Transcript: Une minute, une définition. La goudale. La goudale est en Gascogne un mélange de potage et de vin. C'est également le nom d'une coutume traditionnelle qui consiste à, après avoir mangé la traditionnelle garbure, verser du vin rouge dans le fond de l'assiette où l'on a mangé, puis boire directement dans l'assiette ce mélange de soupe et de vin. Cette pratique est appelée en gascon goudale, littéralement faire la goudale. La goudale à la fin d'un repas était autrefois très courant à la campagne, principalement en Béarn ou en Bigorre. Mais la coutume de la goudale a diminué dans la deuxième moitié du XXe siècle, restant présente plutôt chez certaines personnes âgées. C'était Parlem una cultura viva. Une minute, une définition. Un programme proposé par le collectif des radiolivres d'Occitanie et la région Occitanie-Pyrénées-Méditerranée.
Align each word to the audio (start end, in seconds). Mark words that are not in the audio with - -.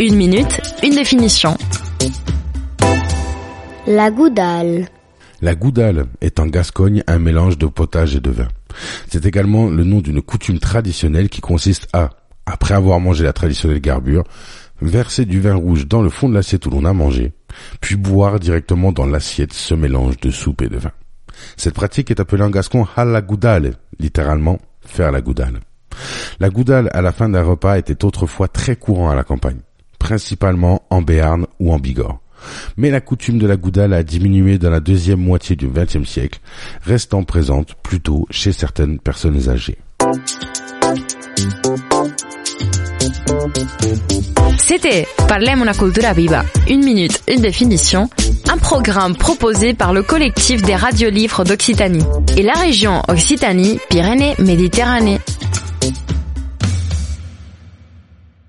Une 0.00 0.16
minute, 0.16 0.60
une 0.82 0.94
définition. 0.94 1.56
La 3.86 4.10
goudale. 4.10 4.88
La 5.40 5.54
goudale 5.54 6.06
est 6.20 6.40
en 6.40 6.46
Gascogne 6.46 7.02
un 7.06 7.18
mélange 7.18 7.58
de 7.58 7.66
potage 7.66 8.16
et 8.16 8.20
de 8.20 8.30
vin. 8.30 8.48
C'est 9.08 9.26
également 9.26 9.68
le 9.68 9.84
nom 9.84 10.00
d'une 10.00 10.22
coutume 10.22 10.58
traditionnelle 10.58 11.28
qui 11.28 11.40
consiste 11.40 11.88
à, 11.92 12.10
après 12.46 12.74
avoir 12.74 13.00
mangé 13.00 13.24
la 13.24 13.32
traditionnelle 13.32 13.80
garbure, 13.80 14.24
verser 14.80 15.24
du 15.24 15.40
vin 15.40 15.54
rouge 15.54 15.86
dans 15.86 16.02
le 16.02 16.10
fond 16.10 16.28
de 16.28 16.34
l'assiette 16.34 16.66
où 16.66 16.70
l'on 16.70 16.84
a 16.84 16.92
mangé, 16.92 17.32
puis 17.80 17.96
boire 17.96 18.40
directement 18.40 18.92
dans 18.92 19.06
l'assiette 19.06 19.52
ce 19.52 19.74
mélange 19.74 20.18
de 20.18 20.30
soupe 20.30 20.62
et 20.62 20.68
de 20.68 20.78
vin. 20.78 20.92
Cette 21.56 21.74
pratique 21.74 22.10
est 22.10 22.20
appelée 22.20 22.42
en 22.42 22.50
gascon 22.50 22.86
goudale, 23.26 23.74
littéralement 23.98 24.58
faire 24.80 25.12
la 25.12 25.20
goudale. 25.20 25.60
La 26.40 26.50
goudale 26.50 26.90
à 26.92 27.02
la 27.02 27.12
fin 27.12 27.28
d'un 27.28 27.42
repas 27.42 27.78
était 27.78 28.04
autrefois 28.04 28.48
très 28.48 28.76
courant 28.76 29.10
à 29.10 29.14
la 29.14 29.24
campagne, 29.24 29.60
principalement 30.12 30.82
en 30.90 31.00
Béarn 31.00 31.46
ou 31.58 31.72
en 31.72 31.78
Bigorre. 31.78 32.20
Mais 32.76 32.90
la 32.90 33.00
coutume 33.00 33.38
de 33.38 33.46
la 33.46 33.56
goudale 33.56 33.94
a 33.94 34.02
diminué 34.02 34.58
dans 34.58 34.68
la 34.68 34.80
deuxième 34.80 35.20
moitié 35.20 35.56
du 35.56 35.68
XXe 35.68 36.06
siècle, 36.06 36.38
restant 36.82 37.22
présente 37.22 37.76
plutôt 37.82 38.26
chez 38.28 38.52
certaines 38.52 38.98
personnes 38.98 39.48
âgées. 39.48 39.78
C'était 44.58 45.06
Parlem 45.26 45.62
una 45.62 45.72
cultura 45.72 46.12
viva. 46.12 46.44
Une 46.68 46.84
minute, 46.84 47.22
une 47.26 47.40
définition. 47.40 48.10
Un 48.52 48.58
programme 48.58 49.16
proposé 49.16 49.72
par 49.72 49.94
le 49.94 50.02
collectif 50.02 50.60
des 50.60 50.76
radiolivres 50.76 51.44
d'Occitanie 51.44 52.04
et 52.36 52.42
la 52.42 52.52
région 52.52 53.00
Occitanie-Pyrénées-Méditerranée. 53.08 55.20